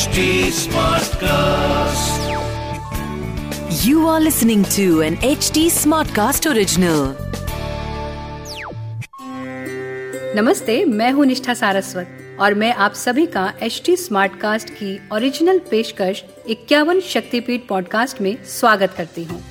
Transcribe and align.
HD 0.00 0.20
Smartcast. 0.56 2.20
You 3.84 4.06
are 4.08 4.20
listening 4.20 4.62
to 4.76 4.84
an 5.02 5.16
HD 5.30 5.64
Smartcast 5.72 6.46
original. 6.50 7.02
नमस्ते 10.36 10.84
मैं 10.84 11.10
हूँ 11.12 11.26
निष्ठा 11.26 11.54
सारस्वत 11.54 12.38
और 12.40 12.54
मैं 12.54 12.72
आप 12.86 12.94
सभी 12.94 13.26
का 13.26 13.44
एच 13.62 13.82
टी 13.86 13.96
स्मार्ट 13.96 14.40
कास्ट 14.40 14.70
की 14.70 14.98
ओरिजिनल 15.12 15.58
पेशकश 15.70 16.24
इक्यावन 16.56 17.00
शक्तिपीठ 17.10 17.68
पॉडकास्ट 17.68 18.20
में 18.20 18.34
स्वागत 18.54 18.94
करती 18.96 19.24
हूँ 19.24 19.42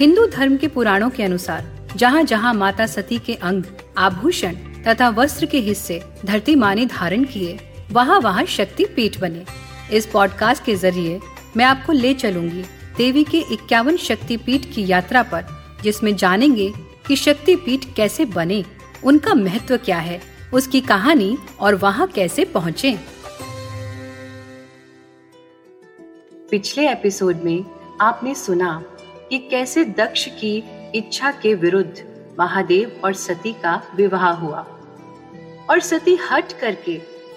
हिंदू 0.00 0.26
धर्म 0.36 0.56
के 0.56 0.68
पुराणों 0.78 1.10
के 1.10 1.22
अनुसार 1.22 1.70
जहाँ 1.96 2.22
जहाँ 2.24 2.54
माता 2.54 2.86
सती 2.96 3.18
के 3.26 3.34
अंग 3.44 3.64
आभूषण 4.08 4.56
तथा 4.88 5.08
वस्त्र 5.20 5.46
के 5.46 5.60
हिस्से 5.70 6.02
धरती 6.24 6.54
माँ 6.56 6.74
ने 6.74 6.86
धारण 6.98 7.24
किए 7.32 7.58
वहाँ 7.92 8.20
वहाँ 8.20 8.44
शक्ति 8.48 8.84
पीठ 8.96 9.20
बने 9.20 9.44
इस 9.92 10.06
पॉडकास्ट 10.06 10.64
के 10.64 10.74
ज़रिए 10.74 11.20
मैं 11.56 11.64
आपको 11.64 11.92
ले 11.92 12.14
चलूँगी 12.14 12.64
देवी 12.96 13.24
के 13.24 13.38
इक्यावन 13.38 13.96
शक्ति 13.96 14.36
पीठ 14.36 14.74
की 14.74 14.86
यात्रा 14.86 15.22
पर, 15.22 15.46
जिसमें 15.82 16.16
जानेंगे 16.16 16.72
कि 17.06 17.16
शक्ति 17.16 17.56
पीठ 17.56 17.84
कैसे 17.96 18.24
बने, 18.24 18.64
उनका 19.04 19.34
महत्व 19.34 19.76
क्या 19.76 19.98
है, 19.98 20.22
उसकी 20.54 20.80
कहानी 20.80 21.38
और 21.60 21.74
वहाँ 21.74 22.06
कैसे 22.06 22.44
पहुँचे। 22.44 22.98
पिछले 26.50 26.90
एपिसोड 26.90 27.36
में 27.36 27.64
आपने 28.00 28.34
सुना 28.34 28.84
कि 29.30 29.38
कैसे 29.38 29.84
दक्ष 29.84 30.28
की 30.28 30.64
इच्छा 30.94 31.30
के 31.30 31.54
विरुद्ध 31.54 32.04
महादेव 32.38 33.00
और 33.04 33.12
सती 33.12 33.52
का 33.52 33.82
विवाह 33.96 34.30
हुआ। 34.30 34.60
और 35.70 35.80
सती 35.80 36.18
हट 36.30 36.52
करके 36.52 36.96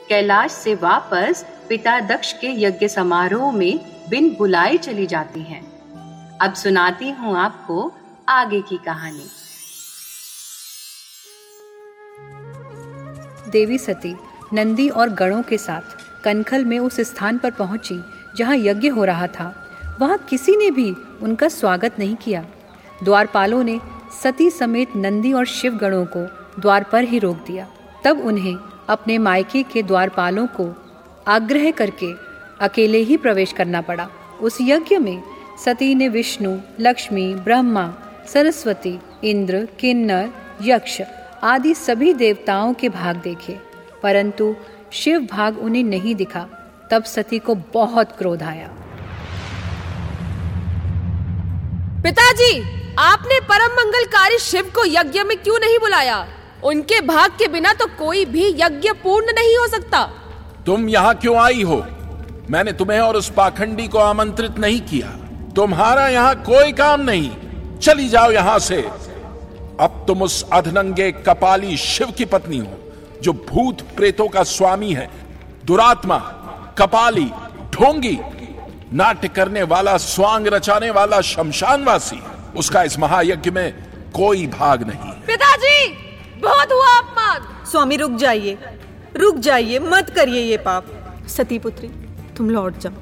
कैलाश 0.10 0.52
से 0.52 0.76
वापस 0.76 1.46
पिता 1.72 2.00
दक्ष 2.00 2.34
के 2.34 2.48
यज्ञ 2.62 2.88
समारोह 2.88 3.52
में 3.52 3.80
बिन 4.10 4.36
बुलाए 4.38 4.78
चली 4.78 5.06
जाती 5.08 5.40
हैं। 5.40 5.62
अब 6.38 6.54
सुनाती 6.54 7.10
हूँ 7.10 7.38
आपको 7.38 7.94
आगे 8.30 8.62
की 8.62 8.78
कहानी। 8.78 9.26
देवी 13.52 13.78
सती, 13.78 14.16
नंदी 14.54 14.90
और 14.90 15.10
गणों 15.10 15.42
के 15.44 15.58
साथ 15.58 15.82
कनखल 16.24 16.66
में 16.66 16.80
उस 16.80 17.00
स्थान 17.00 17.38
पर 17.38 17.52
पहुँची, 17.52 18.04
जहाँ 18.36 18.56
यज्ञ 18.58 18.88
हो 18.88 19.06
रहा 19.06 19.28
था। 19.28 19.68
वहाँ 20.02 20.18
किसी 20.18 20.56
ने 20.56 20.72
भी 20.72 20.92
उनका 21.22 21.48
स्वागत 21.48 21.96
नहीं 22.00 22.16
किया। 22.16 22.46
द्वारपालों 23.04 23.64
ने 23.64 23.80
सती 24.24 24.50
समेत 24.50 24.96
नंदी 24.96 25.34
और 25.34 25.46
शिव 25.46 25.76
गणों 25.76 26.06
को 26.06 26.28
द्वार 26.62 26.84
पर 26.84 27.04
ही 27.04 27.20
रोक 27.20 27.38
दिया। 27.38 27.68
तब 28.06 28.20
उन्हें 28.20 28.58
अपने 28.90 29.18
मायके 29.18 29.64
के 29.64 29.84
द्वारपालों 29.84 30.48
को 30.48 30.81
आग्रह 31.28 31.72
करके 31.72 32.14
अकेले 32.62 32.98
ही 32.98 33.18
प्रवेश 33.18 33.54
करना 33.54 33.82
पड़ा। 33.82 34.10
उस 34.42 34.58
यज्ञ 34.62 34.98
में 34.98 35.24
सती 35.66 35.96
ने 35.96 36.08
विष्णु, 36.08 36.58
लक्ष्मी, 36.80 37.36
ब्रह्मा, 37.36 37.94
सरस्वती, 38.34 39.00
इंद्र, 39.24 39.68
किन्नर, 39.80 40.30
यक्ष 40.62 41.02
आदि 41.44 41.74
सभी 41.74 42.14
देवताओं 42.14 42.74
के 42.74 42.90
भाग 42.90 43.16
देखे। 43.16 43.60
परंतु 44.04 44.56
शिव 44.92 45.20
भाग 45.32 45.60
उन्हें 45.60 45.84
नहीं 45.84 46.16
दिखा। 46.16 46.48
तब 46.92 47.04
सती 47.04 47.40
को 47.40 47.56
बहुत 47.56 48.18
क्रोध 48.18 48.44
आया। 48.44 48.68
पिताजी, 52.04 52.64
आपने 53.00 53.40
परम 53.40 53.74
मंगलकारी 53.74 54.38
शिव 54.38 54.64
को 54.64 54.86
यज्ञ 54.86 55.24
में 55.24 55.38
क्यों 55.38 55.60
नहीं 55.60 55.80
बुलाया? 55.80 56.28
उनके 56.64 57.02
भाग 57.02 57.32
के 57.32 57.48
बिना 57.48 57.74
तो 57.74 57.86
कोई 57.86 58.26
भी 58.26 58.48
यज्ञ 58.48 58.92
पूर्ण 58.92 59.26
नहीं 59.26 59.58
हो 59.58 59.68
सकता। 59.68 60.14
तुम 60.66 60.90
यहाँ 60.90 61.14
क्यों 61.16 61.36
आई 61.38 61.64
हो? 61.64 61.84
मैंने 62.50 62.72
तुम्हें 62.72 63.00
और 63.00 63.16
उस 63.16 63.30
पाखंडी 63.30 63.88
को 63.88 63.98
आमंत्रित 63.98 64.58
नहीं 64.58 64.82
किया। 64.82 65.08
तुम्हारा 65.56 66.08
यहाँ 66.08 66.36
कोई 66.36 66.72
काम 66.72 67.02
नहीं। 67.02 67.32
चली 67.78 68.08
जाओ 68.10 68.32
यहाँ 68.32 68.58
से। 68.60 68.82
अब 69.80 70.04
तुम 70.08 70.22
उस 70.22 70.44
अधनंगे 70.54 71.12
कपाली 71.12 71.78
शिव 71.78 72.12
की 72.12 72.26
पत्नी 72.26 72.58
हो 72.58 72.78
जो 73.24 73.34
भूत 73.50 73.82
प्रेतों 73.98 74.28
का 74.28 74.44
स्वामी 74.44 74.94
है। 74.94 75.10
दुरात्मा 75.66 76.18
कपाली 76.78 77.26
ढोंगी 77.74 78.18
नाट्य 78.94 79.28
करने 79.28 79.64
वाला 79.64 79.98
स्वांग 79.98 80.48
रचाने 80.48 80.90
वाला 80.90 81.22
शमशानवासी 81.22 82.22
उसका 82.58 82.84
इस 82.84 83.00
महायज्ञ 83.00 83.52
में 83.52 83.74
कोई 84.16 84.48
भाग 84.48 84.84
नहीं। 84.84 85.12
पिताजी 85.28 85.88
बहुत 86.38 86.72
हुआ 86.72 86.98
अपमान। 86.98 87.66
स्वामी 87.72 87.96
रुक 87.96 88.12
जाइए। 88.12 88.58
रुक 89.16 89.36
जाइए 89.36 89.80
मत 89.80 90.10
करिए 90.10 90.42
ये 90.42 90.58
पाप। 90.58 90.86
सती 91.28 91.60
पुत्री 91.60 91.88
तुम 92.38 92.50
लौट 92.50 92.78
जाओ। 92.78 92.94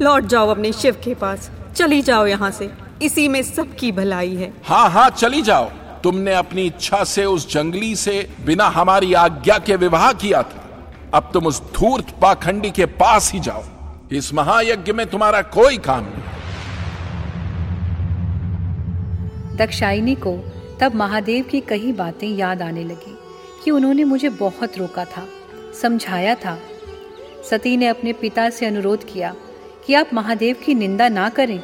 लौट 0.00 0.24
जाओ 0.24 0.48
अपने 0.48 0.72
शिव 0.72 0.96
के 1.04 1.14
पास। 1.14 1.50
चली 1.76 2.02
जाओ 2.02 2.26
यहाँ 2.26 2.50
से। 2.50 2.70
इसी 3.02 3.28
में 3.28 3.42
सबकी 3.42 3.92
भलाई 3.92 4.34
है। 4.36 4.52
हाँ 4.64 4.90
हाँ 4.90 5.10
चली 5.10 5.42
जाओ। 5.42 5.64
तुमने 6.04 6.34
अपनी 6.34 6.62
इच्छा 6.62 7.04
से 7.04 7.24
उस 7.24 7.52
जंगली 7.52 7.96
से 7.96 8.30
बिना 8.46 8.64
हमारी 8.64 9.12
आज्ञा 9.12 9.58
के 9.58 9.76
विवाह 9.76 10.12
किया 10.12 10.42
था। 10.42 10.64
अब 11.14 11.30
तुम 11.32 11.46
उस 11.46 11.62
धूर्त 11.62 12.14
पाखंडी 12.22 12.70
के 12.70 12.86
पास 12.86 13.32
ही 13.32 13.40
जाओ। 13.40 13.64
इस 14.12 14.34
महायज्ञ 14.34 14.92
में 14.92 15.06
तुम्हारा 15.06 15.42
कोई 15.42 15.78
काम 15.78 16.04
नहीं। 16.04 16.22
दक्षाइनी 19.56 20.14
को 20.14 20.52
तब 20.80 20.94
महादेव 20.94 21.44
की 21.44 21.60
कई 21.60 21.92
बातें 21.92 22.28
याद 22.28 22.62
आने 22.62 22.84
लगी 22.84 23.18
कि 23.64 23.70
उन्होंने 23.70 24.04
मुझे 24.04 24.28
बहुत 24.28 24.78
रोका 24.78 25.04
था। 25.04 25.26
समझाया 25.82 26.34
था। 26.34 26.58
सती 27.50 27.76
ने 27.76 27.86
अपने 27.88 28.12
पिता 28.12 28.48
से 28.50 28.66
अनुरोध 28.66 29.04
किया 29.04 29.34
कि 29.86 29.94
आप 29.94 30.10
महादेव 30.14 30.56
की 30.64 30.74
निंदा 30.74 31.08
ना 31.08 31.28
करें, 31.28 31.60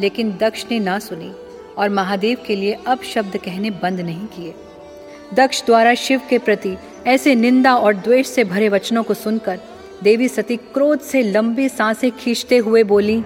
लेकिन 0.00 0.32
दक्ष 0.38 0.64
ने 0.70 0.78
ना 0.80 0.98
सुनी 0.98 1.32
और 1.78 1.88
महादेव 1.90 2.38
के 2.46 2.56
लिए 2.56 2.78
अब 2.86 3.02
शब्द 3.04 3.36
कहने 3.36 3.70
बंद 3.82 4.00
नहीं 4.00 4.26
किए। 4.26 4.54
दक्ष 5.34 5.62
द्वारा 5.66 5.94
शिव 5.96 6.20
के 6.30 6.38
प्रति 6.38 6.76
ऐसे 7.06 7.34
निंदा 7.34 7.74
और 7.76 7.94
द्वेष 7.96 8.26
से 8.26 8.44
भरे 8.44 8.68
वचनों 8.68 9.02
को 9.02 9.14
सुनकर 9.14 9.58
देवी 10.02 10.28
सती 10.28 10.56
क्रोध 10.56 11.00
से 11.00 11.22
लंबी 11.22 11.68
साँसें 11.68 12.10
खींचते 12.12 12.56
हुए 12.58 12.82
बोली, 12.84 13.20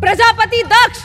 प्रजापति 0.00 0.62
दक्ष, 0.64 0.98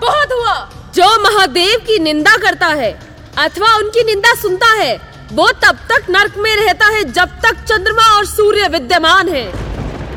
बहुत 0.00 0.32
हुआ। 0.32 0.54
जो 0.94 1.06
महादेव 1.22 1.78
की 1.86 1.98
निंदा 1.98 2.36
करता 2.36 2.66
है 2.66 2.92
अथवा 3.38 3.76
उनकी 3.76 4.04
निंदा 4.04 4.34
सुनता 4.34 4.72
है। 4.72 5.00
वो 5.32 5.50
तब 5.52 5.76
तक 5.76 6.10
नरक 6.10 6.34
में 6.38 6.56
रहता 6.56 6.86
है 6.86 7.04
जब 7.04 7.28
तक 7.28 7.64
चंद्रमा 7.64 8.16
और 8.16 8.24
सूर्य 8.24 8.68
विद्यमान 8.68 9.28
है। 9.28 9.52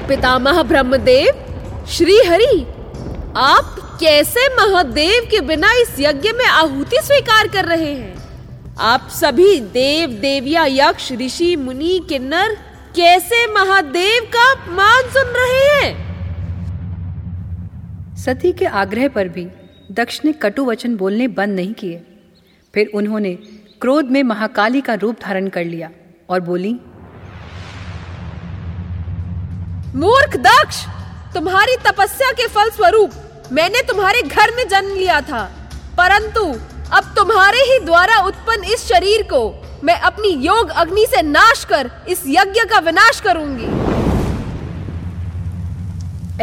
पितामह 0.08 0.64
ब्रह्मदेव 0.64 1.86
श्री 1.90 2.18
हरि 2.18 2.66
आप 3.38 3.98
कैसे 4.00 4.48
महादेव 4.56 5.28
के 5.32 5.42
बिना 5.42 5.72
इस 5.72 5.96
यज्ञ 6.00 6.32
में 6.32 6.46
आहुति 6.46 6.98
स्वीकार 7.04 7.48
कर 7.48 7.66
रहे 7.66 7.94
हैं? 7.94 8.24
आप 8.80 9.10
सभी 9.10 9.60
देव, 9.60 10.10
देविया, 10.10 10.66
यक्ष, 10.66 11.12
ऋषि, 11.12 11.56
मुनि, 11.56 12.06
किन्नर 12.10 12.58
कैसे 12.96 13.48
महादेव 13.48 14.24
का 14.36 14.54
मान 14.54 15.02
सुन 15.02 15.34
रहे 15.36 15.68
हैं? 15.76 16.04
सती 18.16 18.52
के 18.52 18.66
आग्रह 18.66 19.08
पर 19.08 19.28
भी 19.28 19.48
दक्ष 19.92 20.22
ने 20.26 20.34
कटु 20.34 20.66
वचन 20.66 20.96
बोलने 20.96 21.28
बंद 21.28 21.56
नहीं 21.56 21.74
किए। 21.74 22.02
फिर 22.74 22.92
उन्होंने 22.96 23.34
क्रोध 23.82 24.06
में 24.06 24.22
महाकाली 24.24 24.80
का 24.82 24.94
रूप 24.94 25.18
धारण 25.24 25.48
कर 25.48 25.66
लिया 25.66 25.90
और 26.30 26.40
बोली 26.40 26.72
मूर्ख 29.96 30.38
दक्ष 30.38 30.84
तुम्हारी 31.34 31.76
तपस्या 31.86 32.32
के 32.32 32.48
फल 32.48 32.70
स्वरूप 32.70 33.12
मैंने 33.52 33.82
तुम्हारे 33.82 34.22
घर 34.22 34.56
में 34.56 34.68
जन्म 34.68 34.96
लिया 34.96 35.20
था। 35.22 35.44
परंतु 35.98 36.46
अब 36.98 37.14
तुम्हारे 37.16 37.58
ही 37.64 37.80
द्वारा 37.86 38.18
उत्पन्न 38.26 38.64
इस 38.64 38.88
शरीर 38.88 39.24
को 39.24 39.44
मैं 39.84 40.00
अपनी 40.02 40.30
योग 40.46 40.70
अग्नि 40.70 41.06
से 41.10 41.22
नाश 41.22 41.64
कर 41.66 41.92
इस 42.10 42.24
यज्ञ 42.28 42.66
का 42.72 42.80
विनाश 42.80 43.20
करूँगी। 43.22 43.68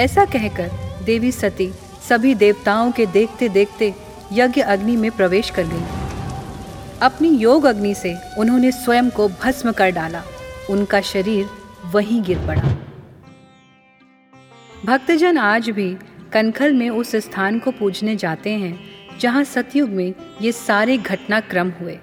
ऐसा 0.00 0.24
कहकर 0.24 0.70
देवी 1.04 1.32
सती 1.32 1.72
सभी 2.08 2.34
देवताओं 2.34 2.90
के 2.92 3.06
देखते 3.06 3.48
देखते 3.48 3.94
यज्ञ 4.32 4.60
अग्नि 4.60 4.96
में 4.96 5.10
प्रवेश 5.10 5.50
कर 5.50 5.62
गई। 5.62 5.99
अपनी 7.02 7.28
योग 7.28 7.64
अग्नि 7.64 7.94
से 7.94 8.16
उन्होंने 8.38 8.72
स्वयं 8.72 9.10
को 9.10 9.28
भस्म 9.28 9.72
कर 9.72 9.90
डाला। 9.90 10.22
उनका 10.70 11.00
शरीर 11.00 11.46
वहीं 11.92 12.22
गिर 12.22 12.38
पड़ा। 12.38 12.62
भक्तजन 14.84 15.38
आज 15.38 15.70
भी 15.70 15.96
कनखल 16.32 16.72
में 16.72 16.90
उस 16.90 17.16
स्थान 17.16 17.58
को 17.58 17.70
पूजने 17.70 18.16
जाते 18.16 18.50
हैं, 18.50 18.80
जहाँ 19.20 19.44
सतयुग 19.44 19.90
में 19.90 20.14
ये 20.42 20.52
सारे 20.52 20.98
घटनाक्रम 20.98 21.70
हुए। 21.70 21.98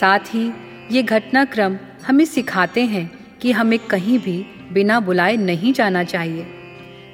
साथ 0.00 0.18
ही 0.18 0.52
ये 0.90 1.02
घटनाक्रम 1.02 1.78
हमें 2.06 2.24
सिखाते 2.24 2.84
हैं 2.84 3.38
कि 3.38 3.52
हमें 3.52 3.78
कहीं 3.78 4.18
भी 4.18 4.46
बिना 4.72 5.00
बुलाए 5.00 5.36
नहीं 5.36 5.72
जाना 5.72 6.04
चाहिए। 6.04 6.46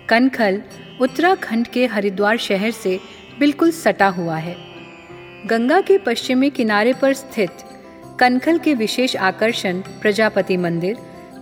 कनखल 0.08 0.62
उत्तराखंड 1.00 1.66
के 1.66 1.86
हरिद्वार 1.86 2.36
शहर 2.36 2.70
से 2.70 3.00
बिल्कुल 3.38 3.70
सटा 3.70 4.08
हुआ 4.08 4.36
है। 4.36 4.67
गंगा 5.50 5.80
के 5.80 5.98
पश्चिमी 5.98 6.50
किनारे 6.50 6.92
पर 6.92 7.12
स्थित 7.12 7.50
कनखल 8.20 8.58
के 8.58 8.74
विशेष 8.74 9.16
आकर्षण, 9.16 9.80
प्रजापति 9.80 10.56
मंदिर, 10.56 10.96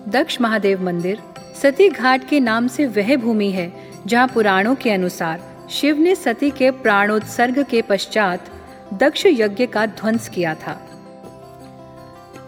दक्ष 0.08 0.40
महादेव 0.40 0.82
मंदिर, 0.82 1.22
सती 1.62 1.88
घाट 1.88 2.28
के 2.28 2.40
नाम 2.40 2.68
से 2.68 2.86
वह 2.86 3.16
भूमि 3.16 3.50
है, 3.50 3.72
जहाँ 4.06 4.28
पुराणों 4.28 4.74
के 4.74 4.90
अनुसार 4.90 5.68
शिव 5.70 5.98
ने 5.98 6.14
सती 6.14 6.50
के 6.50 6.70
प्राणोत्सर्ग 6.70 7.64
के 7.64 7.82
पश्चात 7.82 8.50
दक्ष 8.94 9.26
यज्ञ 9.26 9.66
का 9.66 9.86
ध्वंस 9.86 10.28
किया 10.28 10.54
था। 10.54 10.88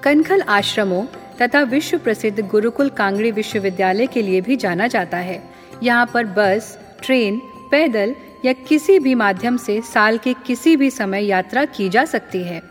कनखल 0.03 0.41
आश्रमों 0.41 1.05
तथा 1.43 1.63
विश्व 1.63 1.99
प्रसिद्ध 1.99 2.41
गुरुकुल 2.41 2.89
कांगड़ी 2.89 3.31
विश्वविद्यालय 3.31 4.07
के 4.07 4.23
लिए 4.23 4.41
भी 4.41 4.57
जाना 4.57 4.87
जाता 4.87 5.17
है। 5.17 5.43
यहाँ 5.83 6.11
पर 6.15 6.27
बस, 6.27 6.79
ट्रेन, 7.03 7.41
पैदल 7.71 8.15
या 8.45 8.53
किसी 8.53 8.99
भी 8.99 9.15
माध्यम 9.15 9.57
से 9.57 9.81
साल 9.83 10.19
के 10.19 10.35
किसी 10.47 10.77
भी 10.77 10.91
समय 10.91 11.25
यात्रा 11.25 11.65
की 11.65 11.89
जा 11.89 12.05
सकती 12.05 12.43
है। 12.43 12.63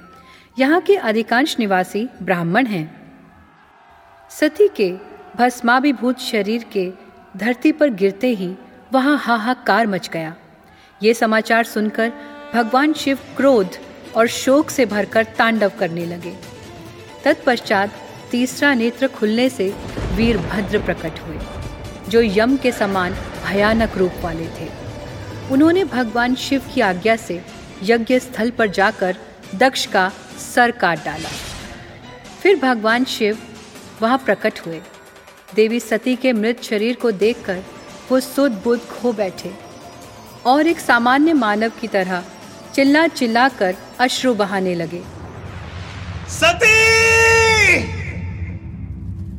यहाँ 0.60 0.82
के 0.82 0.96
अधिकांश 0.96 1.56
निवासी 1.60 2.08
ब्राह्मण 2.22 2.66
हैं। 2.66 2.86
सती 4.32 4.68
के 4.68 4.92
भस्माभिभूत 5.38 6.20
शरीर 6.20 6.66
के 6.72 6.92
धरती 7.38 7.72
पर 7.72 7.90
गिरते 7.90 8.28
ही 8.28 8.56
वहाँ 8.94 9.18
हाहाकार 9.18 9.88
मच 9.88 10.10
गया। 10.10 10.36
ये 11.04 11.14
समाचार 11.14 11.64
सुनकर 11.64 12.12
भगवान 12.54 12.94
शिव 12.94 13.20
क्रोध 13.38 13.78
और 14.18 14.28
शोक 14.28 14.70
से 14.70 14.86
भरकर 14.86 15.24
तांडव 15.38 15.72
करने 15.80 16.06
लगे। 16.06 16.36
तत्पश्चात 17.26 17.92
तीसरा 18.32 18.74
नेत्र 18.74 19.08
खुलने 19.08 19.50
से 19.50 19.74
वीरभद्र 20.14 20.80
प्रकट 20.80 21.20
हुए, 21.20 21.38
जो 22.10 22.22
यम 22.22 22.58
के 22.58 22.72
समान 22.72 23.16
भयानक 23.46 23.98
रूप 23.98 24.14
वाले 24.22 24.48
थे। 24.48 24.87
उन्होंने 25.52 25.84
भगवान 25.84 26.36
शिव 26.36 26.62
की 26.76 26.82
आज्ञा 26.82 27.16
से 27.16 27.46
यज्ञ 27.84 28.20
स्थल 28.20 28.50
पर 28.50 28.68
जाकर 28.68 29.18
दक्ष 29.56 29.86
का 29.86 30.12
सर 30.56 30.72
काट 30.72 31.06
डाला। 31.06 31.30
फिर 32.42 32.56
भगवान 32.56 33.06
शिव 33.06 33.38
वहाँ 34.02 34.18
प्रकट 34.18 34.60
हुए। 34.66 34.82
देवी 35.56 35.80
सती 35.80 36.16
के 36.16 36.34
मृत 36.34 36.64
शरीर 36.64 36.96
को 36.96 37.12
देखकर 37.12 37.64
वो 38.12 38.20
सुध 38.20 38.52
बुद्ध 38.52 38.84
खो 38.84 39.14
बैठे 39.14 39.54
और 40.46 40.68
एक 40.68 40.80
सामान्य 40.80 41.34
मानव 41.34 41.72
की 41.82 41.88
तरह 41.88 42.24
चिल्ला 42.76 43.08
चिल्ला 43.08 43.50
कर 43.50 43.76
अश्रु 44.00 44.34
बहाने 44.34 44.76
लगे। 44.76 45.04
सती! 46.30 46.78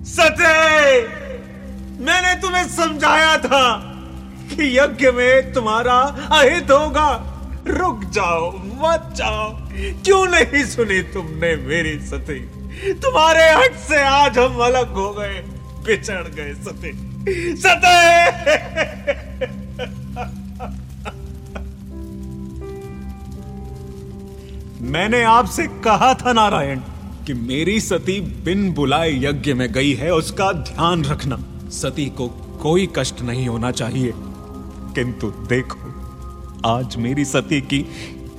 सती! 0.04 1.02
मैंने 2.04 2.42
तुम्हें 2.42 2.68
समझाया 2.68 3.38
था। 3.38 3.87
यज्ञ 4.52 5.10
में 5.10 5.52
तुम्हारा 5.52 5.98
अहित 6.32 6.70
होगा। 6.70 7.34
रुक 7.66 8.04
जाओ, 8.04 8.58
मत 8.58 9.14
जाओ। 9.16 9.68
क्यों 10.04 10.26
नहीं 10.26 10.64
सुनी 10.64 11.02
तुमने 11.02 11.56
मेरी 11.56 12.06
सती? 12.06 12.40
तुम्हारे 12.94 13.44
हट 13.44 13.76
से 13.76 14.02
आज 14.02 14.38
हम 14.38 14.56
अलग 14.56 14.92
हो 14.92 15.12
गए, 15.12 15.44
बिछड़ 15.86 16.28
गए 16.28 16.54
सती। 16.54 16.92
सती! 17.56 18.08
मैंने 24.80 25.22
आपसे 25.22 25.66
कहा 25.66 26.14
था 26.14 26.32
नारायण 26.32 26.80
कि 27.26 27.34
मेरी 27.34 27.80
सती 27.80 28.20
बिन 28.20 28.72
बुलाए 28.72 29.10
यज्ञ 29.12 29.54
में 29.54 29.72
गई 29.72 29.94
है, 29.94 30.12
उसका 30.12 30.52
ध्यान 30.52 31.04
रखना। 31.04 31.38
सती 31.70 32.06
को 32.06 32.28
कोई 32.62 32.88
कष्ट 32.96 33.20
नहीं 33.20 33.48
होना 33.48 33.70
चाहिए। 33.70 34.12
किंतु 34.94 35.30
देखो 35.48 35.78
आज 36.66 36.96
मेरी 36.96 37.24
सती 37.24 37.60
की 37.60 37.78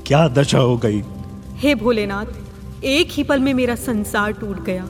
क्या 0.07 0.27
दशा 0.27 0.59
हो 0.59 0.77
गई। 0.77 1.03
हे 1.55 1.75
भोलेनाथ 1.75 2.83
एक 2.85 3.11
ही 3.11 3.23
पल 3.23 3.39
में 3.39 3.53
मेरा 3.53 3.75
संसार 3.75 4.31
टूट 4.31 4.63
गया। 4.63 4.87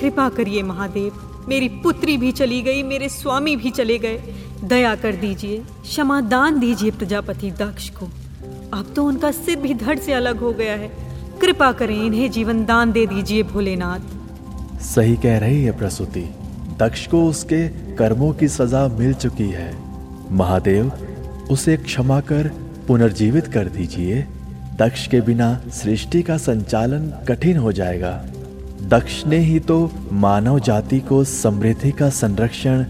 कृपा 0.00 0.28
करिए 0.28 0.62
महादेव 0.62 1.46
मेरी 1.48 1.68
पुत्री 1.82 2.16
भी 2.16 2.32
चली 2.32 2.60
गई 2.62 2.82
मेरे 2.82 3.08
स्वामी 3.08 3.56
भी 3.56 3.70
चले 3.70 3.98
गए। 3.98 4.34
दया 4.64 4.94
कर 4.94 5.16
दीजिए 5.16 5.62
क्षमा 5.82 6.20
दान 6.20 6.58
दीजिए 6.60 6.90
प्रजापति 6.90 7.50
दक्ष 7.50 7.88
को। 7.90 8.06
अब 8.72 8.92
तो 8.96 9.04
उनका 9.04 9.30
सिर 9.30 9.56
भी 9.56 9.74
धड़ 9.74 9.98
से 9.98 10.12
अलग 10.12 10.40
हो 10.40 10.52
गया 10.52 10.74
है। 10.74 10.90
कृपा 11.40 11.72
करें 11.72 11.96
इन्हें 11.96 12.30
जीवन 12.30 12.64
दान 12.64 12.92
दे 12.92 13.06
दीजिए 13.06 13.42
भोलेनाथ। 13.42 14.80
सही 14.82 15.16
कह 15.16 15.38
रही 15.38 15.62
है 15.64 15.76
प्रसूति। 15.78 16.28
दक्ष 16.78 17.06
को 17.06 17.24
उसके 17.28 17.68
कर्मों 17.96 18.32
की 18.32 18.48
सजा 18.48 18.86
मिल 18.88 19.14
चुकी 19.14 19.48
है। 19.50 19.87
महादेव, 20.30 20.92
उसे 21.50 21.76
क्षमा 21.76 22.20
कर 22.20 22.50
पुनर्जीवित 22.88 23.46
कर 23.46 23.68
दीजिए। 23.68 24.26
दक्ष 24.78 25.06
के 25.06 25.20
बिना 25.20 25.60
सृष्टि 25.70 26.22
का 26.22 26.36
संचालन 26.36 27.12
कठिन 27.28 27.56
हो 27.56 27.72
जाएगा। 27.72 28.24
दक्ष 28.82 29.26
ने 29.26 29.38
ही 29.38 29.60
तो 29.60 29.92
मानव 30.12 30.58
जाति 30.58 31.00
को 31.00 31.24
समृद्धि 31.24 31.90
का 31.90 32.10
संरक्षण, 32.10 32.84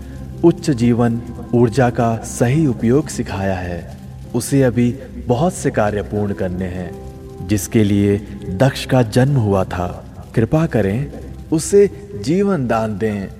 उच्च 0.44 0.70
जीवन, 0.70 1.22
ऊर्जा 1.54 1.90
का 1.90 2.16
सही 2.16 2.66
उपयोग 2.66 3.08
सिखाया 3.08 3.54
है। 3.54 3.96
उसे 4.34 4.62
अभी 4.62 4.94
बहुत 5.26 5.54
से 5.54 5.70
कार्य 5.70 6.02
पूर्ण 6.02 6.32
करने 6.32 6.64
हैं, 6.64 7.08
जिसके 7.48 7.84
लिए 7.84 8.18
दक्ष 8.50 8.86
का 8.86 9.02
जन्म 9.02 9.36
हुआ 9.36 9.64
था। 9.64 10.04
कृपा 10.34 10.66
करें, 10.66 11.12
उसे 11.52 12.10
जीवन 12.24 12.66
दान 12.66 12.98
दें। 12.98 13.37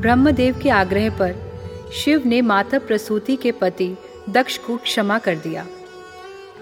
ब्रह्मदेव 0.00 0.58
के 0.62 0.68
आग्रह 0.70 1.08
पर 1.18 1.34
शिव 1.94 2.22
ने 2.26 2.40
माता 2.40 2.78
प्रसूति 2.78 3.36
के 3.36 3.50
पति 3.52 3.88
दक्ष 4.28 4.56
को 4.58 4.76
क्षमा 4.76 5.18
कर 5.18 5.36
दिया 5.36 5.66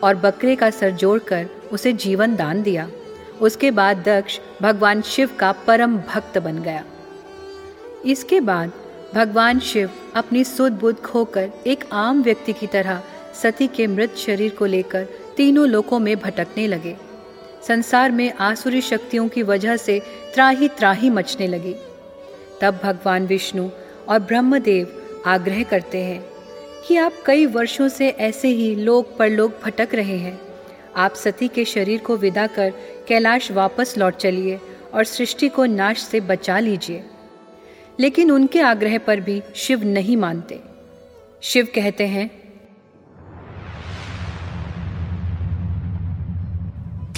और 0.02 0.14
बकरे 0.14 0.56
का 0.56 0.70
सर 0.70 0.90
जोड़कर 0.90 1.46
उसे 1.72 1.92
जीवन 1.92 2.34
दान 2.36 2.62
दिया। 2.62 2.88
उसके 3.40 3.70
बाद 3.70 3.96
दक्ष 3.98 4.38
भगवान 4.62 5.02
शिव 5.02 5.30
का 5.38 5.52
परम 5.66 5.96
भक्त 5.98 6.38
बन 6.38 6.58
गया। 6.58 6.84
इसके 8.06 8.40
बाद 8.40 8.72
भगवान 9.14 9.60
शिव 9.60 9.90
अपनी 10.16 10.44
सुध 10.44 10.72
बुद्ध 10.72 10.98
खोकर 10.98 11.50
एक 11.66 11.84
आम 11.92 12.22
व्यक्ति 12.22 12.52
की 12.52 12.66
तरह 12.66 13.02
सती 13.42 13.66
के 13.66 13.86
मृत 13.86 14.16
शरीर 14.16 14.54
को 14.54 14.66
लेकर 14.66 15.06
तीनों 15.36 15.68
लोकों 15.68 15.98
में 15.98 16.16
भटकने 16.16 16.66
लगे। 16.66 16.96
संसार 17.68 18.10
में 18.10 18.32
आसुरी 18.32 18.80
शक्तियों 18.80 19.28
की 19.28 19.42
वजह 19.42 19.76
से 19.76 20.00
त्राही 20.34 20.68
त्राही 20.68 21.10
मचने 21.10 21.46
लगी। 21.46 21.74
तब 22.60 22.80
भगवान 22.84 23.26
विष्णु 23.26 23.70
और 24.08 24.18
ब्रह्मदेव 24.18 25.02
आग्रह 25.26 25.62
करते 25.62 25.98
हैं 25.98 26.24
कि 26.86 26.96
आप 26.96 27.12
कई 27.26 27.46
वर्षों 27.46 27.88
से 27.88 28.08
ऐसे 28.08 28.48
ही 28.48 28.74
लोक 28.74 29.16
परलोक 29.16 29.60
भटक 29.64 29.88
रहे 29.94 30.18
हैं। 30.18 30.40
आप 30.96 31.14
सती 31.14 31.48
के 31.48 31.64
शरीर 31.64 32.00
को 32.00 32.16
विदा 32.16 32.46
कर 32.46 32.72
कैलाश 33.08 33.50
वापस 33.50 33.94
लौट 33.98 34.16
चलिए 34.16 34.60
और 34.94 35.04
सृष्टि 35.04 35.48
को 35.48 35.64
नाश 35.64 35.98
से 35.98 36.20
बचा 36.20 36.58
लीजिए। 36.58 37.04
लेकिन 38.00 38.30
उनके 38.30 38.60
आग्रह 38.60 38.98
पर 38.98 39.20
भी 39.20 39.42
शिव 39.54 39.84
नहीं 39.84 40.16
मानते। 40.16 40.60
शिव 41.42 41.68
कहते 41.74 42.06
हैं, 42.06 42.30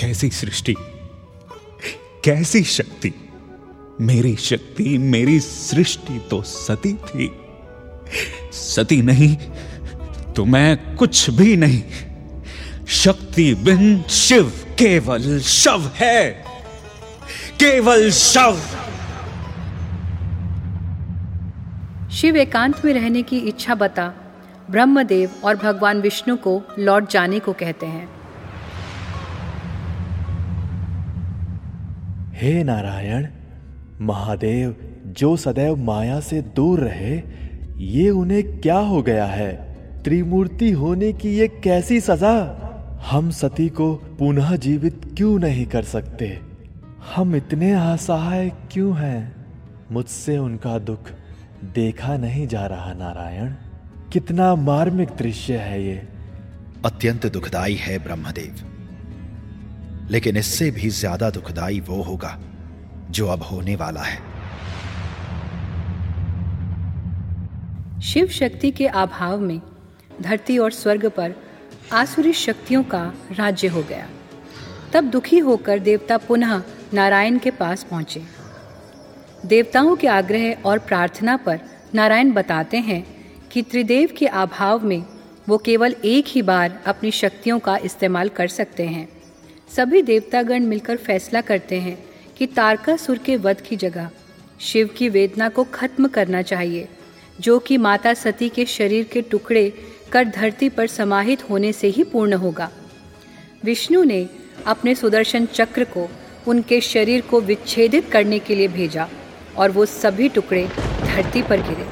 कैसी 0.01 0.31
सृष्टि? 0.31 0.75
कैसी 2.25 2.63
शक्ति? 2.63 3.30
मेरी 4.01 4.37
शक्ति 4.37 4.99
मेरी 4.99 5.41
सृष्टि 5.41 6.21
तो 6.31 6.43
सती 6.43 6.93
थी। 6.93 7.31
सती 8.53 9.03
नहीं 9.03 9.37
तो 10.33 10.45
मैं 10.45 10.97
कुछ 10.97 11.31
भी 11.31 11.57
नहीं। 11.57 11.83
शक्ति 12.87 13.55
बिन 13.55 14.03
शिव 14.03 14.49
केवल 14.49 15.41
शव 15.41 15.91
है। 15.95 16.31
केवल 17.61 18.11
शव। 18.11 18.61
शिव 22.11 22.37
एकांत 22.37 22.85
में 22.85 22.93
रहने 22.95 23.23
की 23.23 23.39
इच्छा 23.39 23.75
बता 23.75 24.13
ब्रह्मदेव 24.71 25.31
और 25.45 25.57
भगवान 25.57 26.01
विष्णु 26.01 26.37
को 26.37 26.63
लौट 26.79 27.11
जाने 27.11 27.39
को 27.39 27.53
कहते 27.53 27.87
हैं। 27.87 28.09
हे 32.35 32.63
नारायण 32.65 33.27
महादेव, 34.01 34.77
जो 35.07 35.37
सदैव 35.37 35.77
माया 35.77 36.21
से 36.21 36.43
दूर 36.43 36.81
रहे, 36.81 37.23
ये 37.77 38.11
उन्हें 38.11 38.61
क्या 38.61 38.79
हो 38.79 39.03
गया 39.03 39.27
है? 39.27 39.77
त्रिमूर्ति 40.05 40.71
होने 40.71 41.13
की 41.13 41.29
ये 41.29 41.49
कैसी 41.49 42.01
सजा? 42.01 42.67
हम 43.11 43.31
सती 43.31 43.69
को 43.69 43.95
पुनः 43.95 44.57
जीवित 44.57 45.15
क्यों 45.17 45.39
नहीं 45.39 45.67
कर 45.67 45.83
सकते? 45.83 46.41
हम 47.15 47.37
इतने 47.37 47.73
असहाय 47.73 48.53
क्यों 48.73 48.97
हैं? 48.97 49.47
मुझसे 49.93 50.39
उनका 50.39 50.79
दुख 50.79 51.11
देखा 51.75 52.17
नहीं 52.17 52.47
जा 52.47 52.67
रहा, 52.67 52.93
नारायण। 52.93 53.55
कितना 54.13 54.55
मार्मिक 54.55 55.09
दृश्य 55.09 55.57
है 55.57 55.87
ये। 55.87 56.09
अत्यंत 56.85 57.27
दुखदाई 57.27 57.75
है 57.75 57.99
ब्रह्मदेव। 57.99 58.55
लेकिन 60.11 60.37
इससे 60.37 60.71
भी 60.71 60.89
ज़्यादा 60.89 61.31
दुखदाई 61.31 61.81
वो 61.81 62.03
होगा। 62.03 62.41
जो 63.11 63.27
अब 63.27 63.43
होने 63.43 63.77
वाला 63.77 64.01
है। 64.01 64.19
शिव 68.01 68.27
शक्ति 68.27 68.71
के 68.71 68.87
अभाव 68.87 69.41
में 69.41 69.61
धरती 70.21 70.59
और 70.59 70.71
स्वर्ग 70.71 71.07
पर 71.07 71.35
आसुरी 71.93 72.33
शक्तियों 72.33 72.83
का 72.83 73.13
राज्य 73.33 73.69
हो 73.69 73.83
गया। 73.83 74.09
तब 74.93 75.05
दुखी 75.05 75.39
होकर 75.39 75.79
देवता 75.79 76.17
पुनः 76.19 76.63
नारायण 76.95 77.39
के 77.39 77.51
पास 77.51 77.83
पहुँचे। 77.85 78.23
देवताओं 79.47 79.97
के 79.97 80.07
आग्रह 80.07 80.63
और 80.65 80.79
प्रार्थना 80.79 81.37
पर 81.37 81.61
नारायण 81.95 82.33
बताते 82.33 82.77
हैं 82.77 83.05
कि 83.53 83.63
त्रिदेव 83.63 84.09
के 84.19 84.27
अभाव 84.27 84.85
में 84.85 85.03
वो 85.49 85.59
केवल 85.59 85.95
एक 86.05 86.25
ही 86.29 86.43
बार 86.43 86.81
अपनी 86.87 87.11
शक्तियों 87.11 87.59
का 87.59 87.77
इस्तेमाल 87.77 88.29
कर 88.29 88.49
सकते 88.49 88.87
हैं। 88.87 89.09
सभी 89.77 90.03
देवतागण 90.03 90.63
मिलकर 90.63 90.97
फैसला 90.97 91.41
करते 91.41 91.81
हैं 91.81 92.10
कि 92.41 92.47
तारकासुर 92.47 93.19
के 93.19 93.37
वध 93.37 93.61
की 93.61 93.77
जगह, 93.77 94.11
शिव 94.61 94.91
की 94.97 95.09
वेदना 95.09 95.49
को 95.49 95.65
खत्म 95.65 96.09
करना 96.09 96.43
चाहिए, 96.43 96.89
जो 97.41 97.59
कि 97.59 97.77
माता 97.77 98.15
सती 98.15 98.49
के 98.49 98.65
शरीर 98.67 99.05
के 99.05 99.23
टुकड़े 99.23 99.73
कर 100.13 100.25
धरती 100.25 100.69
पर 100.69 100.87
समाहित 100.87 101.51
होने 101.51 101.73
से 101.73 101.89
ही 101.89 102.05
पूर्ण 102.05 102.35
होगा। 102.35 102.71
विष्णु 103.65 104.03
ने 104.05 104.29
अपने 104.67 104.95
सुदर्शन 104.95 105.47
चक्र 105.47 105.85
को 105.85 106.09
उनके 106.49 106.81
शरीर 106.81 107.21
को 107.21 107.41
विच्छेदित 107.41 108.11
करने 108.11 108.39
के 108.39 108.55
लिए 108.55 108.69
भेजा 108.69 109.09
और 109.57 109.71
वो 109.71 109.87
सभी 109.87 110.29
टुकड़े 110.29 110.67
धरती 111.05 111.43
पर 111.43 111.61
गिरे। 111.61 111.87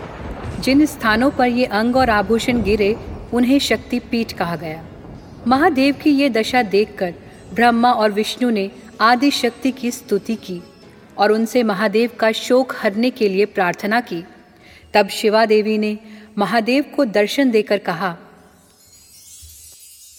जिन 0.63 0.87
स्थानों 0.87 1.31
पर 1.31 1.47
ये 1.47 1.65
अंग 1.65 1.97
और 1.97 2.11
आभूषण 2.11 2.63
गिरे, 2.63 2.97
उन्हें 3.33 3.59
शक्ति 3.59 3.99
पीठ 3.99 4.33
कहा 4.33 4.57
गया। 4.57 4.85
महादेव 5.47 5.95
की 5.95 6.11
ये 6.11 6.31
दशा 6.31 6.63
देखकर 6.63 7.15
ब्रह्मा 7.55 7.93
और 7.93 8.13
विष्णु 8.13 8.51
ने 8.51 8.71
आदि 9.01 9.31
शक्ति 9.31 9.73
की 9.73 9.91
स्तुति 9.91 10.35
की 10.35 10.63
और 11.19 11.33
उनसे 11.33 11.63
महादेव 11.63 12.11
का 12.21 12.33
शोक 12.33 12.75
हरने 12.77 13.11
के 13.11 13.29
लिए 13.29 13.45
प्रार्थना 13.45 14.01
की। 14.01 14.25
तब 14.95 15.09
शिवा 15.09 15.47
देवी 15.47 15.79
ने 15.79 15.99
महादेव 16.39 16.85
को 16.97 17.05
दर्शन 17.05 17.51
देकर 17.51 17.79
कहा, 17.79 18.17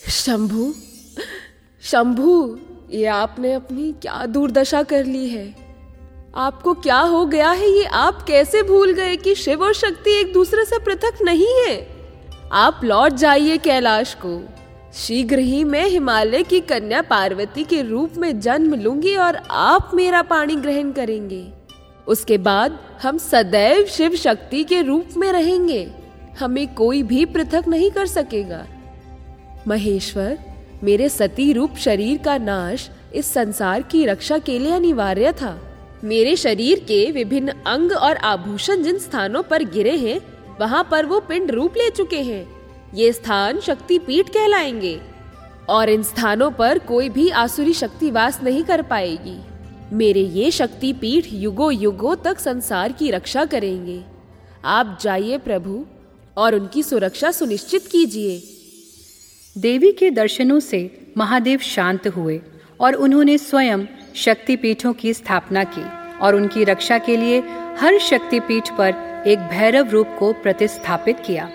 शंभु 0.09 0.73
शंभु, 1.81 2.59
ये 2.91 3.05
आपने 3.05 3.53
अपनी 3.53 3.91
क्या 3.91 4.25
दुर्दशा 4.25 4.83
कर 4.83 5.05
ली 5.05 5.29
है? 5.29 5.55
आपको 6.35 6.73
क्या 6.73 6.99
हो 6.99 7.25
गया 7.25 7.51
है 7.51 7.69
ये 7.69 7.85
आप 7.85 8.25
कैसे 8.27 8.63
भूल 8.63 8.93
गए 8.93 9.15
कि 9.15 9.35
शिव 9.35 9.63
और 9.63 9.73
शक्ति 9.73 10.11
एक 10.11 10.33
दूसरे 10.33 10.65
से 10.65 10.79
पृथक 10.79 11.17
नहीं 11.21 11.47
है? 11.47 11.87
आप 12.51 12.81
लौट 12.83 13.13
जाइए 13.13 13.57
कैलाश 13.57 14.13
को। 14.13 14.58
शीघ्र 14.93 15.39
ही 15.39 15.63
मैं 15.63 15.87
हिमालय 15.87 16.43
की 16.43 16.59
कन्या 16.59 17.01
पार्वती 17.01 17.63
के 17.63 17.81
रूप 17.81 18.13
में 18.17 18.39
जन्म 18.39 18.73
लूँगी 18.73 19.15
और 19.15 19.35
आप 19.51 19.91
मेरा 19.93 20.21
पानी 20.21 20.55
ग्रहण 20.55 20.91
करेंगे। 20.91 21.47
उसके 22.07 22.37
बाद 22.37 22.79
हम 23.03 23.17
सदैव 23.17 23.85
शिव 23.85 24.15
शक्ति 24.15 24.63
के 24.63 24.81
रूप 24.81 25.07
में 25.17 25.31
रहेंगे। 25.31 25.91
हमें 26.39 26.73
कोई 26.73 27.03
भी 27.03 27.25
पृथक 27.25 27.63
नहीं 27.67 27.91
कर 27.91 28.05
सकेगा। 28.05 28.67
महेश्वर, 29.67 30.39
मेरे 30.83 31.09
सती 31.09 31.53
रूप 31.53 31.75
शरीर 31.75 32.17
का 32.17 32.37
नाश 32.37 32.89
इस 33.15 33.33
संसार 33.33 33.81
की 33.81 34.05
रक्षा 34.05 34.37
के 34.37 34.59
लिए 34.59 34.71
अनिवार्य 34.71 35.31
था। 35.31 35.61
मेरे 36.03 36.35
शरीर 36.35 36.79
के 36.79 37.11
विभिन्न 37.11 37.51
अंग 37.67 37.91
और 37.91 38.15
आभूषण 38.15 38.83
जिन 38.83 38.97
स्थानों 38.97 39.43
पर 39.43 39.63
गिरे 39.63 39.97
हैं, 39.97 40.21
वहाँ 40.61 40.87
पर 40.91 41.05
वो 41.05 41.19
पिंड 41.19 41.51
रूप 41.51 41.73
ले 41.77 41.89
चुके 41.89 42.21
हैं। 42.21 42.58
ये 42.95 43.13
स्थान 43.13 43.59
शक्ति 43.59 43.99
पीठ 43.99 44.29
कहलाएँगे। 44.29 45.01
और 45.69 45.89
इन 45.89 46.03
स्थानों 46.03 46.51
पर 46.51 46.79
कोई 46.79 47.09
भी 47.09 47.29
आसुरी 47.29 47.73
शक्ति 47.73 48.11
वास 48.11 48.43
नहीं 48.43 48.63
कर 48.63 48.81
पाएगी। 48.81 49.41
मेरे 49.93 50.19
ये 50.19 50.51
शक्ति 50.51 50.93
पीठ 50.93 51.25
युगो 51.31 51.71
युगो 51.71 52.15
तक 52.15 52.39
संसार 52.39 52.91
की 52.91 53.11
रक्षा 53.11 53.45
करेंगे। 53.45 54.03
आप 54.65 54.99
जाइए 55.01 55.37
प्रभु, 55.37 55.85
और 56.37 56.55
उनकी 56.55 56.83
सुरक्षा 56.83 57.31
सुनिश्चित 57.31 57.87
कीजिए। 57.91 58.43
देवी 59.57 59.91
के 59.91 60.11
दर्शनों 60.11 60.59
से 60.59 61.13
महादेव 61.17 61.59
शांत 61.59 62.07
हुए, 62.07 62.41
और 62.79 62.93
उन्होंने 62.93 63.37
स्वयं 63.37 63.85
शक्तिपीठों 64.15 64.93
की 64.93 65.13
स्थापना 65.13 65.63
की, 65.63 66.17
और 66.17 66.35
उनकी 66.35 66.63
रक्षा 66.63 66.97
के 66.97 67.17
लिए 67.17 67.39
हर 67.77 67.99
शक्तिपीठ 67.99 68.69
पर 68.69 69.23
एक 69.27 69.39
भैरव 69.39 69.89
रूप 69.89 70.07
को 70.19 70.33
प्रतिस्थापित 70.33 71.19
किया। 71.19 71.51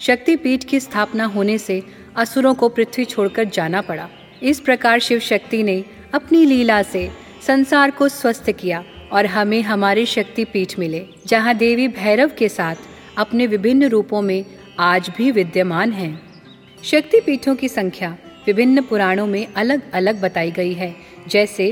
शक्तिपीठ 0.00 0.64
की 0.64 0.80
स्थापना 0.80 1.24
होने 1.24 1.58
से 1.58 1.82
असुरों 2.16 2.54
को 2.54 2.68
पृथ्वी 2.68 3.04
छोड़कर 3.04 3.44
जाना 3.44 3.80
पड़ा। 3.80 4.08
इस 4.42 4.60
प्रकार 4.60 4.98
शिव 4.98 5.18
शक्ति 5.18 5.62
ने 5.62 5.84
अपनी 6.14 6.44
लीला 6.44 6.82
से 6.82 7.08
संसार 7.46 7.90
को 7.90 8.08
स्वस्थ 8.08 8.50
किया 8.50 8.84
और 9.12 9.26
हमें 9.26 9.62
हमारे 9.62 10.06
शक्तिपीठ 10.06 10.78
मिले 10.78 11.06
जहाँ 11.26 11.54
देवी 11.54 11.88
भैरव 11.88 12.30
के 12.38 12.48
साथ 12.48 12.76
अपने 13.18 13.46
विभिन्न 13.46 13.88
रूपों 13.88 14.22
में 14.22 14.44
आज 14.78 15.10
भी 15.16 15.30
विद्यमान 15.30 15.92
हैं। 15.92 16.42
शक्तिपीठों 16.82 17.54
की 17.54 17.68
संख्या 17.68 18.16
विभिन्न 18.46 18.82
पुराणों 18.82 19.26
में 19.26 19.46
अलग 19.56 19.92
अलग 19.92 20.20
बताई 20.20 20.50
गई 20.50 20.72
है 20.72 20.94
जैसे 21.28 21.70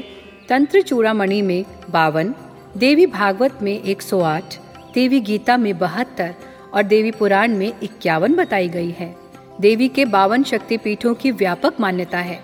तंत्र 0.49 0.81
चूड़ामणि 0.83 1.43
में 1.43 1.65
बावन 1.91 2.35
देवी 2.77 3.07
भागवत 3.07 3.59
में 3.63 3.83
108, 3.83 4.59
देवी 4.95 5.21
गीता 5.21 5.57
में 5.57 5.79
बहत्तर 5.79 6.35
और 6.75 6.83
देवी 6.83 7.11
पुराण 7.11 7.57
में 7.57 7.73
इक्यावन 7.83 8.35
बताई 8.35 8.69
गई 8.69 8.91
है। 8.91 9.17
देवी 9.61 9.89
के 9.89 10.05
बावन 10.05 10.43
शक्तिपीठों 10.43 11.15
की 11.15 11.31
व्यापक 11.31 11.75
मान्यता 11.81 12.19
है। 12.19 12.41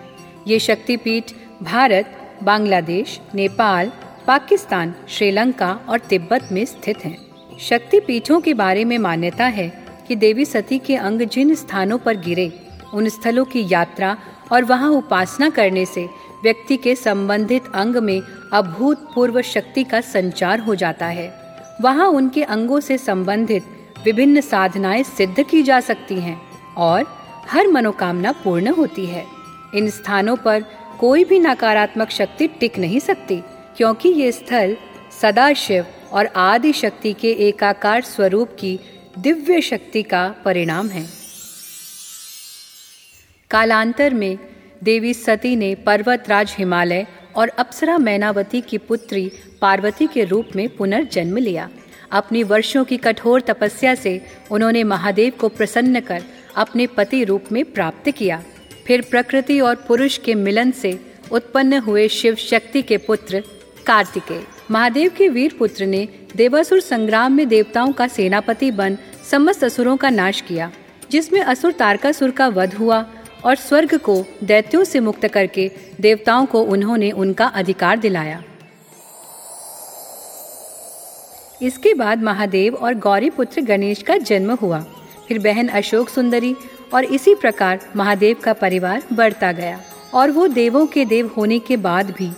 ये 0.48 0.58
शक्तिपीठ 0.58 1.32
भारत, 1.62 2.16
बांग्लादेश, 2.42 3.20
नेपाल, 3.34 3.92
पाकिस्तान, 4.26 4.94
श्रीलंका 5.08 5.80
और 5.88 5.98
तिब्बत 5.98 6.48
में 6.52 6.64
स्थित 6.64 7.04
हैं। 7.04 7.18
शक्तिपीठों 7.60 8.40
के 8.40 8.54
बारे 8.54 8.84
में 8.84 8.98
मान्यता 8.98 9.44
है 9.44 9.84
कि 10.08 10.16
देवी 10.16 10.44
सती 10.44 10.78
के 10.78 10.96
अंग 10.96 11.22
जिन 11.22 11.54
स्थानों 11.54 11.98
पर 11.98 12.16
गिरे, 12.16 12.52
उन 12.94 13.08
स्थलों 13.08 13.44
की 13.44 13.66
यात्रा 13.72 14.16
और 14.52 14.64
वहाँ 14.64 14.90
उपासना 14.90 15.50
करने 15.50 15.84
से 15.84 16.08
व्यक्ति 16.42 16.76
के 16.76 16.94
संबंधित 16.94 17.62
अंग 17.74 17.96
में 17.96 18.22
अभूतपूर्व 18.52 19.42
शक्ति 19.42 19.84
का 19.84 20.00
संचार 20.00 20.60
हो 20.60 20.74
जाता 20.74 21.06
है। 21.06 21.34
वहाँ 21.80 22.08
उनके 22.08 22.42
अंगों 22.42 22.80
से 22.80 22.98
संबंधित 22.98 23.64
विभिन्न 24.04 24.40
साधनाएँ 24.40 25.02
सिद्ध 25.02 25.42
की 25.42 25.62
जा 25.62 25.80
सकती 25.80 26.20
हैं 26.20 26.40
और 26.78 27.04
हर 27.48 27.68
मनोकामना 27.68 28.32
पूर्ण 28.44 28.68
होती 28.68 29.06
है। 29.06 29.24
इन 29.74 29.90
स्थानों 29.90 30.36
पर 30.36 30.64
कोई 31.00 31.24
भी 31.24 31.38
नकारात्मक 31.38 32.10
शक्ति 32.10 32.46
टिक 32.50 32.78
नहीं 32.78 33.00
सकती, 33.00 33.36
क्योंकि 33.76 34.08
ये 34.08 34.32
स्थल 34.32 34.76
सदाशिव 35.20 35.86
और 36.12 36.26
आदि 36.26 36.72
शक्ति 36.72 37.12
के 37.12 37.30
एकाकार 37.48 38.02
स्वरूप 38.02 38.56
की 38.60 38.78
दिव्य 39.18 39.60
शक्ति 39.60 40.02
का 40.02 40.28
परिणाम 40.44 40.88
है। 40.88 41.06
कालांतर 43.50 44.14
में 44.14 44.38
देवी 44.82 45.14
सती 45.14 45.54
ने 45.56 45.74
पर्वतराज 45.74 46.54
हिमालय 46.58 47.06
और 47.36 47.48
अप्सरा 47.48 47.98
मैनावती 47.98 48.60
की 48.60 48.78
पुत्री 48.78 49.30
पार्वती 49.60 50.06
के 50.06 50.24
रूप 50.24 50.48
में 50.56 50.68
पुनर्जन्म 50.76 51.36
लिया। 51.36 51.68
अपनी 52.12 52.42
वर्षों 52.42 52.84
की 52.84 52.96
कठोर 52.96 53.40
तपस्या 53.40 53.94
से 53.94 54.20
उन्होंने 54.50 54.82
महादेव 54.84 55.32
को 55.40 55.48
प्रसन्न 55.48 56.00
कर 56.00 56.22
अपने 56.56 56.86
पति 56.86 57.22
रूप 57.24 57.52
में 57.52 57.64
प्राप्त 57.64 58.10
किया। 58.10 58.42
फिर 58.86 59.04
प्रकृति 59.10 59.60
और 59.60 59.74
पुरुष 59.88 60.18
के 60.18 60.34
मिलन 60.34 60.70
से 60.70 60.98
उत्पन्न 61.32 61.78
हुए 61.78 62.08
शिव 62.08 62.34
शक्ति 62.34 62.82
के 62.82 62.96
पुत्र 62.96 63.42
कार्तिकेय। 63.86 64.42
महादेव 64.70 65.10
के 65.16 65.28
वीर 65.28 65.54
पुत्र 65.58 65.86
ने 65.86 66.08
देवासुर 66.36 66.80
संग्राम 66.80 67.32
में 67.32 67.48
देवताओं 67.48 67.92
का 67.92 68.06
सेनापति 68.08 68.70
बन 68.70 68.98
समस्त 69.30 69.64
असुरों 69.64 69.96
का 69.96 70.10
नाश 70.10 70.40
किया, 70.40 70.70
जिसमें 71.10 71.40
असुर 71.40 71.72
तारकासुर 71.72 72.30
का 72.30 72.48
वध 72.48 72.74
हुआ 72.74 73.04
और 73.44 73.54
स्वर्ग 73.54 73.96
को 73.98 74.24
दैत्यों 74.44 74.84
से 74.84 75.00
मुक्त 75.00 75.26
करके 75.26 75.70
देवताओं 76.00 76.46
को 76.46 76.62
उन्होंने 76.62 77.10
उनका 77.10 77.46
अधिकार 77.46 77.98
दिलाया। 77.98 78.42
इसके 81.62 81.94
बाद 81.94 82.22
महादेव 82.22 82.74
और 82.74 82.94
गौरी 82.94 83.30
पुत्र 83.30 83.60
गणेश 83.60 84.02
का 84.02 84.16
जन्म 84.16 84.52
हुआ। 84.52 84.80
फिर 85.28 85.38
बहन 85.38 85.68
अशोक 85.68 86.08
सुंदरी 86.08 86.54
और 86.94 87.04
इसी 87.04 87.34
प्रकार 87.34 87.80
महादेव 87.96 88.36
का 88.44 88.52
परिवार 88.52 89.02
बढ़ता 89.12 89.52
गया 89.52 89.80
और 90.14 90.30
वो 90.30 90.46
देवों 90.46 90.86
के 90.86 91.04
देव 91.04 91.30
होने 91.36 91.58
के 91.58 91.76
बाद 91.76 92.10
भी 92.10 92.30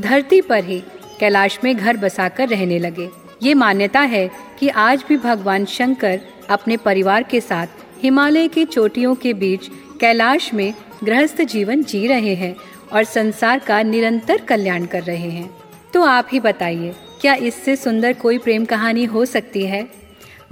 धरती 0.00 0.40
पर 0.40 0.64
ही 0.64 0.82
कैलाश 1.20 1.58
में 1.64 1.76
घर 1.76 1.96
बसाकर 1.96 2.48
रहने 2.48 2.78
लगे। 2.78 3.08
ये 3.42 3.54
मान्यता 3.54 4.00
है 4.00 4.30
कि 4.58 4.68
आज 4.68 5.04
भी 5.08 5.16
भगवान 5.16 5.64
शंकर 5.64 6.20
अपने 6.50 6.76
परिवार 6.76 7.22
के 7.22 7.40
साथ 7.40 7.66
हिमालय 8.02 8.48
की 8.48 8.64
चोटियों 8.64 9.14
के 9.14 9.34
बीच 9.34 9.68
कैलाश 10.00 10.52
में 10.54 10.72
गृहस्थ 11.04 11.42
जीवन 11.42 11.82
जी 11.82 12.06
रहे 12.06 12.34
हैं 12.34 12.54
और 12.92 13.04
संसार 13.04 13.58
का 13.58 13.82
निरंतर 13.82 14.40
कल्याण 14.40 14.84
कर 14.86 15.02
रहे 15.02 15.30
हैं। 15.30 15.50
तो 15.94 16.02
आप 16.02 16.28
ही 16.32 16.40
बताइए 16.40 16.94
क्या 17.20 17.34
इससे 17.34 17.74
सुंदर 17.76 18.12
कोई 18.12 18.38
प्रेम 18.38 18.64
कहानी 18.64 19.04
हो 19.04 19.24
सकती 19.24 19.62
है? 19.62 19.86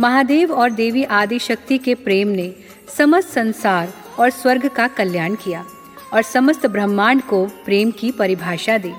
महादेव 0.00 0.52
और 0.52 0.70
देवी 0.70 1.04
आदि 1.04 1.38
शक्ति 1.38 1.78
के 1.78 1.94
प्रेम 1.94 2.28
ने 2.28 2.52
समस्त 2.98 3.28
संसार 3.28 3.92
और 4.18 4.30
स्वर्ग 4.30 4.68
का 4.68 4.86
कल्याण 4.88 5.34
किया 5.34 5.64
और 6.14 6.22
समस्त 6.22 6.66
ब्रह्मांड 6.66 7.22
को 7.22 7.44
प्रेम 7.64 7.90
की 7.90 8.10
परिभाषा 8.10 8.76
दी। 8.78 8.92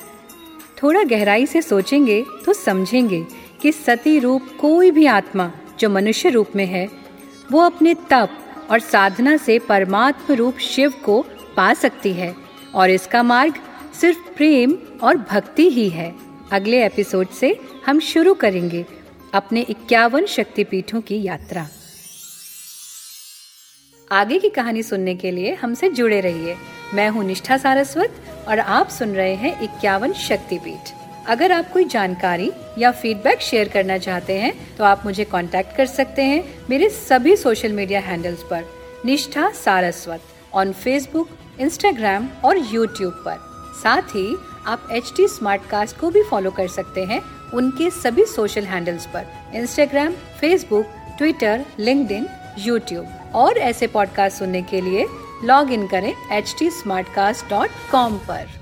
थोड़ा 0.84 1.04
गहराई 1.04 1.46
से 1.46 1.62
सोचेंगे 1.62 2.24
तो 2.46 2.54
समझेंगे 2.54 3.26
कि 3.62 3.72
सती 3.72 4.18
रूप 4.20 4.48
कोई 4.60 4.92
भी 4.92 5.06
आत्मा 5.06 5.52
जो 5.80 5.90
मनुष्य 5.90 6.30
रूप 6.30 6.56
में 6.56 6.66
है, 6.66 6.88
वो 7.52 7.60
अपने 7.60 7.94
तप 8.12 8.38
और 8.72 8.80
साधना 8.80 9.36
से 9.38 9.60
परमात्म 9.60 10.34
रूप 10.34 10.58
शिव 10.58 10.94
को 11.06 11.22
पा 11.58 11.74
सकती 11.74 12.14
है 12.14 12.36
और 12.76 12.90
इसका 12.90 13.24
मार्ग 13.24 13.54
सिर्फ़ 14.02 14.20
प्रेम 14.38 14.78
और 15.04 15.18
भक्ति 15.32 15.70
ही 15.70 15.88
है। 15.90 16.29
अगले 16.52 16.86
एपिसोड 16.86 17.30
से 17.30 17.60
हम 17.86 18.00
शुरू 18.00 18.34
करेंगे 18.34 18.86
अपने 19.34 19.62
इक्यावन 19.62 20.26
शक्तिपीठों 20.26 21.02
की 21.02 21.22
यात्रा। 21.24 21.68
आगे 24.12 24.40
की 24.40 24.50
कहानी 24.50 24.84
सुनने 24.84 25.16
के 25.16 25.32
लिए 25.32 25.54
हमसे 25.54 25.90
जुड़े 25.90 26.20
रहिए। 26.22 26.56
मैं 26.94 27.10
हूँ 27.10 27.24
निष्ठा 27.24 27.58
सारस्वत 27.58 28.16
और 28.48 28.60
आप 28.60 28.90
सुन 28.90 29.14
रहे 29.16 29.36
हैं 29.36 29.62
इक्यावन 29.62 30.14
शक्तिपीठ। 30.14 30.92
अगर 31.28 31.52
आप 31.52 31.72
कोई 31.72 31.86
जानकारी 31.86 32.52
या 32.78 32.92
फीडबैक 32.92 33.42
शेयर 33.42 33.70
करना 33.70 33.98
चाहते 33.98 34.40
हैं 34.40 34.54
तो 34.78 34.84
आप 34.84 35.06
मुझे 35.06 35.24
कांटेक्ट 35.26 35.76
कर 35.78 35.86
सकते 35.86 36.24
हैं 36.24 36.44
मेरे 36.70 36.90
सभी 36.90 37.36
सोशल 37.36 37.74
मीडिया 37.74 38.00
हैंडल्स 38.00 38.44
पर। 38.44 38.66
Nishtha 39.06 39.50
Saraswat 39.56 40.22
on 40.54 40.74
Facebook 40.74 41.38
Instagram 41.60 42.30
और 42.46 42.58
यूट्यूब 42.74 43.24
पर। 43.28 43.38
साथ 43.84 44.16
ही 44.16 44.36
आप 44.68 44.88
एच 44.92 45.14
टी 45.18 45.28
को 46.00 46.10
भी 46.10 46.24
फॉलो 46.24 46.52
कर 46.52 46.68
सकते 46.68 47.04
हैं 47.04 47.22
उनके 47.54 47.90
सभी 47.90 48.26
सोशल 48.26 48.64
हैंडल्स 48.64 49.06
पर। 49.06 49.26
Instagram 49.54 50.12
Facebook 50.12 50.86
Twitter 51.18 51.66
link 51.80 52.30
YouTube 52.60 53.08
और 53.36 53.58
ऐसे 53.58 53.88
पॉडकास्ट 53.88 54.38
सुनने 54.38 54.62
के 54.62 54.82
लिए 54.82 55.08
लॉग 55.44 55.72
इन 55.72 55.88
करें 55.88 56.14
एच 56.32 56.56
टी 56.60 56.70
पर। 56.88 58.59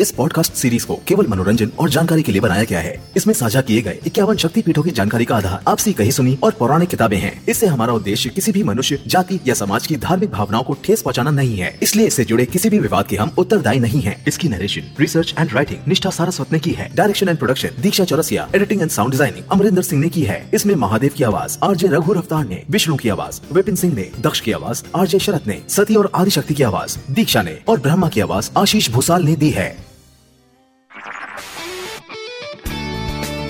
इस 0.00 0.10
पॉडकास्ट 0.10 0.52
सीरीज़ 0.52 0.86
को 0.86 0.96
केवल 1.08 1.26
मनोरंजन 1.26 1.70
और 1.78 1.90
जानकारी 1.90 2.22
के 2.22 2.32
लिए 2.32 2.40
बनाया 2.40 2.64
गया 2.64 2.80
है। 2.80 2.94
इसमें 3.16 3.34
साझा 3.34 3.60
किए 3.60 3.82
गए 3.82 3.98
इक्यावन 4.06 4.36
शक्ति 4.36 4.62
पीठों 4.62 4.82
की 4.82 4.90
जानकारी 4.90 5.24
का 5.24 5.36
आधार 5.36 5.62
आपसी 5.68 5.92
कही 5.92 6.12
सुनी 6.12 6.36
और 6.42 6.52
पौराणिक 6.52 6.88
किताबें 6.88 7.16
हैं। 7.16 7.32
इससे 7.46 7.66
हमारा 7.66 7.92
उद्देश्य 7.92 8.30
किसी 8.30 8.52
भी 8.52 8.62
मनुष्य, 8.62 8.98
जाति 9.06 9.38
या 9.46 9.54
समाज 9.54 9.86
की 9.86 9.96
धार्मिक 9.96 10.30
भावनाओं 10.30 10.62
को 10.62 10.76
ठेस 10.84 11.02
पहुँचाना 11.02 11.30
नहीं 11.30 11.56
है। 11.58 11.78
इसलिए 11.82 12.06
इससे 12.06 12.24
जुड़े 12.24 12.44
किसी 12.44 12.70
भी 12.70 12.78
विवाद 12.78 13.06
के 13.06 13.16
हम 13.16 13.34
उत्तरदायी 13.38 13.80
नहीं 13.80 14.00
है। 14.00 14.16
इसकी 14.28 14.48
narration 14.48 14.94
research 15.00 15.34
and 15.38 15.52
writing 15.52 15.88
Nishtha 15.88 16.10
Saraswat 16.10 16.52
ने 16.52 16.58
की 16.58 16.70
है। 16.70 16.90
Direction 16.94 17.28
and 17.28 17.38
production 17.38 17.80
Diksha 17.80 18.04
Chaurasia 18.04 18.48
editing 18.54 18.82
and 18.82 18.90
sound 18.90 19.10
designing 19.10 19.44
Amrinder 19.52 19.82
Singh 19.82 20.00
ने 20.02 20.08
की 20.08 20.22
है। 20.22 20.42
इसमें 20.54 20.74
महादेव 20.74 21.10
की 21.16 21.24
आवाज़, 21.24 21.58
आरजे 21.62 21.88
रघु 21.88 22.12
रफ्तार 22.12 22.46
ने, 22.46 22.62
विष्णु 22.70 22.96
की 22.96 23.08
आवाज़, 23.08 23.40
विपिन 23.52 23.76
सिंह 23.76 23.94
ने, 23.94 24.10
दक्ष 24.20 24.40
की 24.40 24.52
आवाज़, 24.52 24.82
आरजे 24.96 25.18
शरत 25.18 25.46
ने, 25.46 25.62
सती 25.68 25.94
और 25.94 26.10
आदिशक्ति 26.14 26.54
की 26.54 26.62
आवाज़, 26.62 26.98
दीक्षा 27.10 27.42
ने 27.42 27.58
और 27.68 27.80
ब्रह्मा 27.80 28.08
की 28.08 28.20
आवाज़ 28.20 28.50
आशीष 28.56 28.90
भूसाल 28.90 29.24
ने 29.24 29.36
दी 29.36 29.50
है। 29.50 29.91